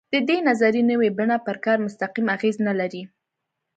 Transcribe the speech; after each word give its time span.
د 0.13 0.15
دې 0.27 0.37
نظریې 0.47 0.83
نوې 0.91 1.09
بڼه 1.17 1.37
پر 1.45 1.57
کار 1.65 1.77
مستقیم 1.85 2.27
اغېز 2.35 2.55
نه 2.67 2.73
لري. 2.79 3.03